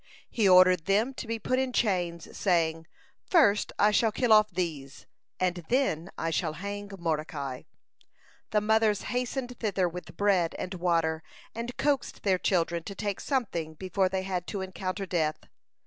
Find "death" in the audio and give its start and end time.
15.05-15.37